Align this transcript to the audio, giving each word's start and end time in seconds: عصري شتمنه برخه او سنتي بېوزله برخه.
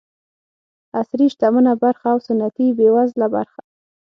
عصري 0.97 1.27
شتمنه 1.33 1.73
برخه 1.83 2.07
او 2.13 2.17
سنتي 2.27 2.67
بېوزله 2.77 3.27
برخه. 3.35 3.61